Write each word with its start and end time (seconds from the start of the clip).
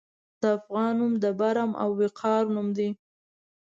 د 0.41 0.43
افغان 0.57 0.91
نوم 0.99 1.13
د 1.23 1.25
برم 1.39 1.71
او 1.81 1.89
وقار 1.99 2.43
نوم 2.55 2.67
دی. 2.77 2.89